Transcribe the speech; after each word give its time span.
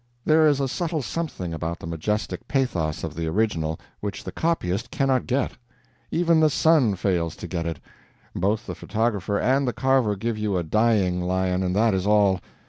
There 0.25 0.47
is 0.47 0.59
a 0.59 0.67
subtle 0.67 1.03
something 1.03 1.53
about 1.53 1.77
the 1.77 1.85
majestic 1.85 2.47
pathos 2.47 3.03
of 3.03 3.13
the 3.13 3.27
original 3.27 3.79
which 3.99 4.23
the 4.23 4.31
copyist 4.31 4.89
cannot 4.89 5.27
get. 5.27 5.51
Even 6.09 6.39
the 6.39 6.49
sun 6.49 6.95
fails 6.95 7.35
to 7.35 7.45
get 7.47 7.67
it; 7.67 7.77
both 8.35 8.65
the 8.65 8.73
photographer 8.73 9.37
and 9.39 9.67
the 9.67 9.73
carver 9.73 10.15
give 10.15 10.39
you 10.39 10.57
a 10.57 10.63
dying 10.63 11.21
lion, 11.21 11.61
and 11.61 11.75
that 11.75 11.93
is 11.93 12.07
all. 12.07 12.39